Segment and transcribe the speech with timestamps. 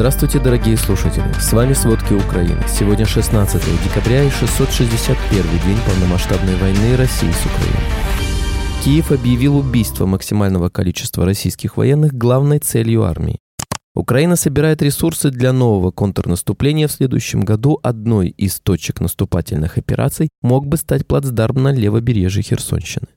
[0.00, 1.30] Здравствуйте, дорогие слушатели!
[1.38, 2.64] С вами «Сводки Украины».
[2.66, 7.84] Сегодня 16 декабря и 661 день полномасштабной войны России с Украиной.
[8.82, 13.40] Киев объявил убийство максимального количества российских военных главной целью армии.
[13.94, 17.78] Украина собирает ресурсы для нового контрнаступления в следующем году.
[17.82, 23.08] Одной из точек наступательных операций мог бы стать плацдарм на левобережье Херсонщины.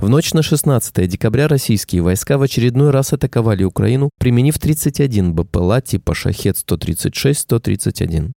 [0.00, 5.82] В ночь на 16 декабря российские войска в очередной раз атаковали Украину, применив 31 БПЛА
[5.82, 8.32] типа «Шахет-136-131».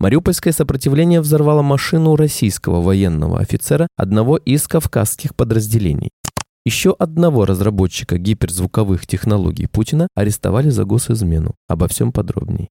[0.00, 6.08] Мариупольское сопротивление взорвало машину российского военного офицера одного из кавказских подразделений.
[6.64, 11.52] Еще одного разработчика гиперзвуковых технологий Путина арестовали за госизмену.
[11.68, 12.70] Обо всем подробней.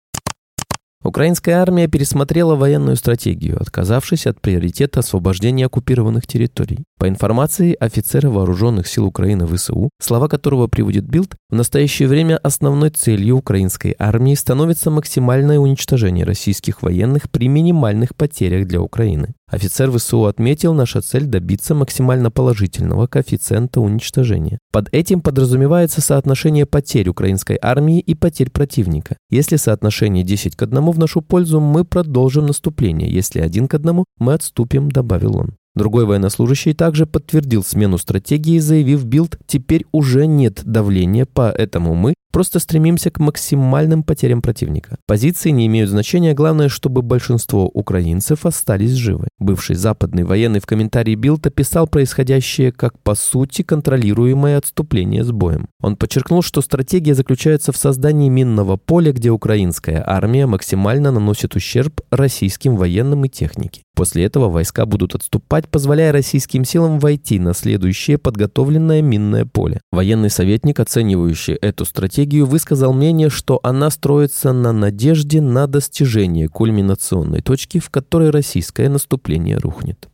[1.03, 6.85] Украинская армия пересмотрела военную стратегию, отказавшись от приоритета освобождения оккупированных территорий.
[6.97, 12.89] По информации офицера вооруженных сил Украины ВСУ, слова которого приводит Билд, в настоящее время основной
[12.89, 19.33] целью украинской армии становится максимальное уничтожение российских военных при минимальных потерях для Украины.
[19.53, 24.57] Офицер ВСУ отметил, наша цель добиться максимально положительного коэффициента уничтожения.
[24.71, 29.15] Под этим подразумевается соотношение потерь украинской армии и потерь противника.
[29.29, 33.13] Если соотношение 10 к 1 в нашу пользу, мы продолжим наступление.
[33.13, 35.55] Если 1 к 1, мы отступим, добавил он.
[35.75, 42.59] Другой военнослужащий также подтвердил смену стратегии, заявив Bild, теперь уже нет давления, поэтому мы просто
[42.59, 44.97] стремимся к максимальным потерям противника.
[45.05, 49.27] Позиции не имеют значения, главное, чтобы большинство украинцев остались живы.
[49.39, 55.67] Бывший западный военный в комментарии Bild описал происходящее как по сути контролируемое отступление с боем.
[55.79, 62.01] Он подчеркнул, что стратегия заключается в создании минного поля, где украинская армия максимально наносит ущерб
[62.09, 63.83] российским военным и технике.
[63.95, 69.81] После этого войска будут отступать, позволяя российским силам войти на следующее подготовленное минное поле.
[69.91, 77.41] Военный советник, оценивающий эту стратегию, высказал мнение, что она строится на надежде на достижение кульминационной
[77.41, 80.09] точки, в которой российское наступление рухнет.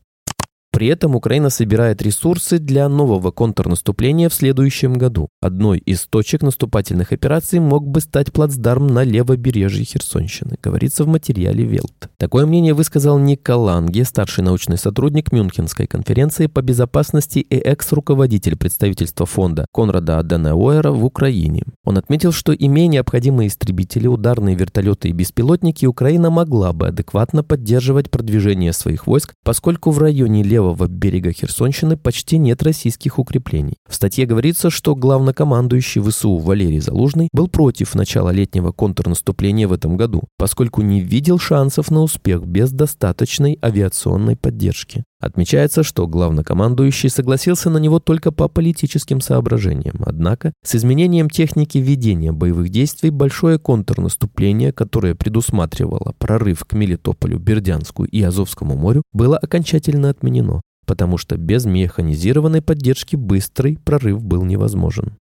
[0.79, 5.27] При этом Украина собирает ресурсы для нового контрнаступления в следующем году.
[5.41, 11.65] Одной из точек наступательных операций мог бы стать плацдарм на левобережье Херсонщины, говорится в материале
[11.65, 12.09] Велт.
[12.15, 19.25] Такое мнение высказал Ник Ланге, старший научный сотрудник Мюнхенской конференции по безопасности и экс-руководитель представительства
[19.25, 21.63] фонда Конрада Аденауэра в Украине.
[21.83, 28.09] Он отметил, что имея необходимые истребители, ударные вертолеты и беспилотники, Украина могла бы адекватно поддерживать
[28.09, 33.75] продвижение своих войск, поскольку в районе левого левого берега Херсонщины почти нет российских укреплений.
[33.87, 39.97] В статье говорится, что главнокомандующий ВСУ Валерий Залужный был против начала летнего контрнаступления в этом
[39.97, 45.03] году, поскольку не видел шансов на успех без достаточной авиационной поддержки.
[45.19, 50.01] Отмечается, что главнокомандующий согласился на него только по политическим соображениям.
[50.05, 58.05] Однако, с изменением техники ведения боевых действий большое контрнаступление, которое предусматривало прорыв к Мелитополю, Бердянску
[58.05, 65.17] и Азовскому морю, было окончательно отменено, потому что без механизированной поддержки быстрый прорыв был невозможен.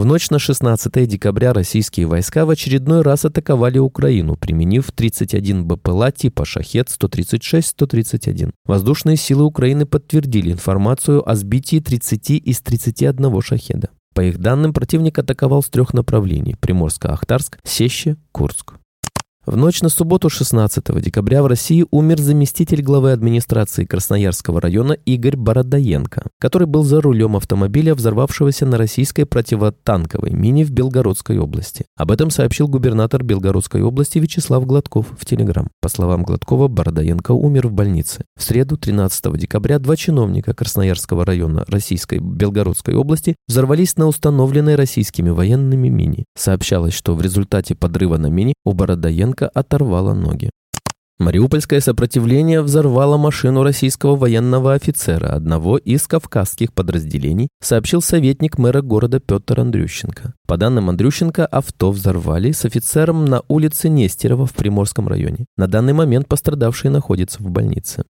[0.00, 6.10] В ночь на 16 декабря российские войска в очередной раз атаковали Украину, применив 31 БПЛА
[6.10, 8.52] типа «Шахет-136-131».
[8.64, 13.90] Воздушные силы Украины подтвердили информацию о сбитии 30 из 31 «Шахеда».
[14.14, 18.79] По их данным, противник атаковал с трех направлений– Приморско-Ахтарск, Сеще, Курск.
[19.46, 25.38] В ночь на субботу 16 декабря в России умер заместитель главы администрации Красноярского района Игорь
[25.38, 31.86] Бородоенко, который был за рулем автомобиля, взорвавшегося на российской противотанковой мине в Белгородской области.
[31.96, 35.70] Об этом сообщил губернатор Белгородской области Вячеслав Гладков в Телеграм.
[35.80, 38.26] По словам Гладкова, Бородоенко умер в больнице.
[38.36, 45.30] В среду 13 декабря два чиновника Красноярского района Российской Белгородской области взорвались на установленной российскими
[45.30, 46.26] военными мине.
[46.36, 50.50] Сообщалось, что в результате подрыва на мине у Бородоенко Лукашенко оторвала ноги.
[51.18, 59.20] Мариупольское сопротивление взорвало машину российского военного офицера, одного из кавказских подразделений, сообщил советник мэра города
[59.20, 60.32] Петр Андрющенко.
[60.46, 65.44] По данным Андрющенко, авто взорвали с офицером на улице Нестерова в Приморском районе.
[65.58, 68.04] На данный момент пострадавший находится в больнице.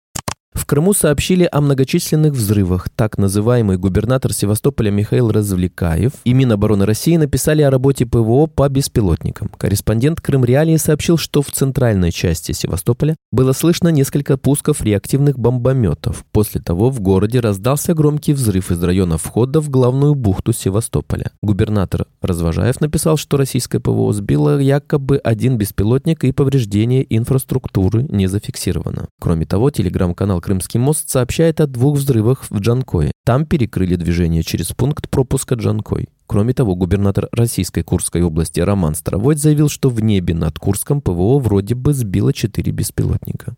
[0.54, 2.90] В Крыму сообщили о многочисленных взрывах.
[2.90, 9.50] Так называемый губернатор Севастополя Михаил Развлекаев и Минобороны России написали о работе ПВО по беспилотникам.
[9.58, 16.26] Корреспондент Крым Реалии сообщил, что в центральной части Севастополя было слышно несколько пусков реактивных бомбометов.
[16.32, 21.32] После того в городе раздался громкий взрыв из района входа в главную бухту Севастополя.
[21.42, 29.08] Губернатор Развожаев написал, что российское ПВО сбило якобы один беспилотник и повреждение инфраструктуры не зафиксировано.
[29.20, 33.12] Кроме того, телеграм-канал Телеканал «Крымский мост» сообщает о двух взрывах в Джанкое.
[33.26, 36.10] Там перекрыли движение через пункт пропуска Джанкой.
[36.28, 41.40] Кроме того, губернатор российской Курской области Роман Старовойт заявил, что в небе над Курском ПВО
[41.40, 43.56] вроде бы сбило четыре беспилотника.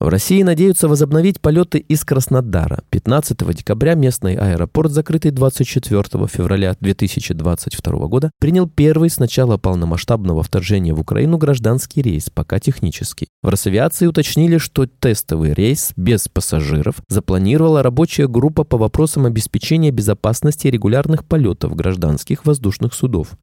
[0.00, 2.82] В России надеются возобновить полеты из Краснодара.
[2.88, 10.94] 15 декабря местный аэропорт, закрытый 24 февраля 2022 года, принял первый с начала полномасштабного вторжения
[10.94, 13.28] в Украину гражданский рейс, пока технический.
[13.42, 20.68] В Росавиации уточнили, что тестовый рейс без пассажиров запланировала рабочая группа по вопросам обеспечения безопасности
[20.68, 23.36] регулярных полетов гражданских воздушных судов.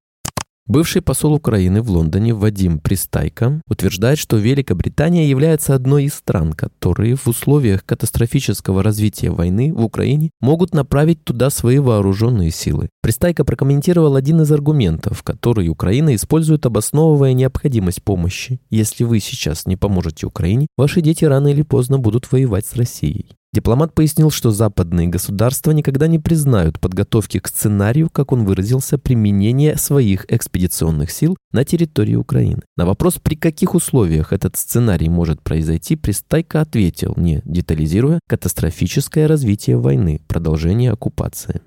[0.68, 7.16] Бывший посол Украины в Лондоне Вадим Пристайко утверждает, что Великобритания является одной из стран, которые
[7.16, 12.90] в условиях катастрофического развития войны в Украине могут направить туда свои вооруженные силы.
[13.02, 18.60] Пристайко прокомментировал один из аргументов, который Украина использует, обосновывая необходимость помощи.
[18.69, 23.38] Если вы сейчас не поможете Украине, ваши дети рано или поздно будут воевать с Россией.
[23.57, 29.77] Дипломат пояснил, что западные государства никогда не признают подготовки к сценарию, как он выразился, применения
[29.77, 32.62] своих экспедиционных сил на территории Украины.
[32.75, 39.77] На вопрос, при каких условиях этот сценарий может произойти, Пристайко ответил, не детализируя, катастрофическое развитие
[39.77, 41.62] войны, продолжение оккупации.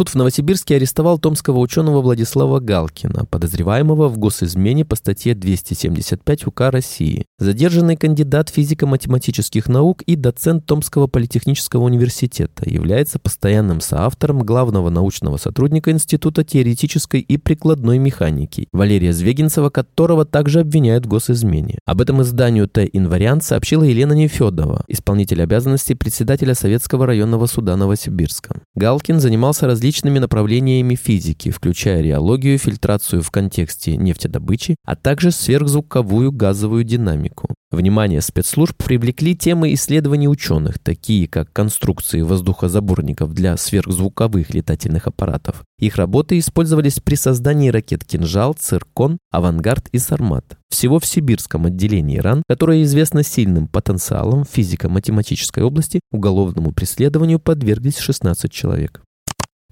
[0.00, 6.70] Суд в Новосибирске арестовал томского ученого Владислава Галкина, подозреваемого в госизмене по статье 275 УК
[6.70, 7.26] России.
[7.38, 15.90] Задержанный кандидат физико-математических наук и доцент Томского политехнического университета является постоянным соавтором главного научного сотрудника
[15.90, 21.78] Института теоретической и прикладной механики Валерия Звегинцева, которого также обвиняют в госизмене.
[21.84, 28.62] Об этом изданию Т-Инвариант сообщила Елена Нефедова, исполнитель обязанностей председателя Советского районного суда Новосибирска.
[28.76, 36.84] Галкин занимался различными направлениями физики, включая реологию, фильтрацию в контексте нефтедобычи, а также сверхзвуковую газовую
[36.84, 37.54] динамику.
[37.70, 45.62] Внимание спецслужб привлекли темы исследований ученых, такие как конструкции воздухозаборников для сверхзвуковых летательных аппаратов.
[45.78, 50.56] Их работы использовались при создании ракет «Кинжал», «Циркон», «Авангард» и «Сармат».
[50.68, 58.50] Всего в сибирском отделении РАН, которое известно сильным потенциалом физико-математической области, уголовному преследованию подверглись 16
[58.50, 59.02] человек.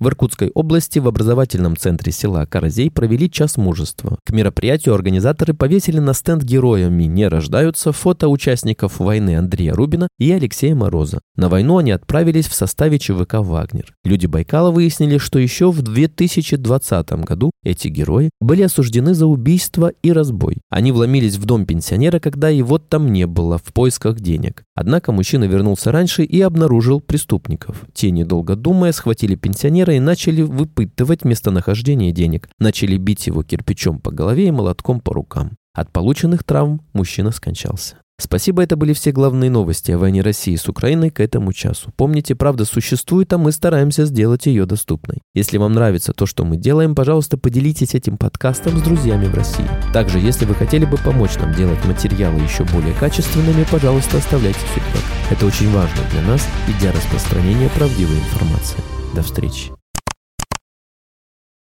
[0.00, 4.18] В Иркутской области в образовательном центре села Каразей провели час мужества.
[4.24, 10.30] К мероприятию организаторы повесили на стенд «Героями не рождаются» фото участников войны Андрея Рубина и
[10.30, 11.18] Алексея Мороза.
[11.34, 13.92] На войну они отправились в составе ЧВК «Вагнер».
[14.04, 20.12] Люди Байкала выяснили, что еще в 2020 году эти герои были осуждены за убийство и
[20.12, 20.58] разбой.
[20.70, 24.62] Они вломились в дом пенсионера, когда его там не было, в поисках денег.
[24.76, 27.84] Однако мужчина вернулся раньше и обнаружил преступников.
[27.92, 32.49] Те, недолго думая, схватили пенсионера и начали выпытывать местонахождение денег.
[32.58, 35.56] Начали бить его кирпичом по голове и молотком по рукам.
[35.75, 37.96] От полученных травм мужчина скончался.
[38.20, 41.93] Спасибо, это были все главные новости о войне России с Украиной к этому часу.
[41.96, 45.19] Помните, правда существует, а мы стараемся сделать ее доступной.
[45.35, 49.69] Если вам нравится то, что мы делаем, пожалуйста, поделитесь этим подкастом с друзьями в России.
[49.93, 55.05] Также, если вы хотели бы помочь нам делать материалы еще более качественными, пожалуйста, оставляйте фидбэк.
[55.31, 58.81] Это очень важно для нас и для распространения правдивой информации.
[59.14, 59.77] До встречи.